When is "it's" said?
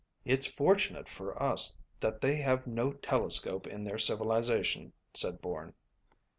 0.25-0.47